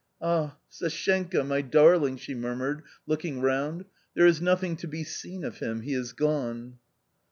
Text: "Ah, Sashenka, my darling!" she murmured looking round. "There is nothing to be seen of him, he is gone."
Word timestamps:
"Ah, 0.19 0.57
Sashenka, 0.67 1.43
my 1.45 1.61
darling!" 1.61 2.17
she 2.17 2.33
murmured 2.33 2.81
looking 3.05 3.39
round. 3.39 3.85
"There 4.15 4.25
is 4.25 4.41
nothing 4.41 4.75
to 4.77 4.87
be 4.87 5.03
seen 5.03 5.43
of 5.43 5.59
him, 5.59 5.81
he 5.81 5.93
is 5.93 6.11
gone." 6.13 6.79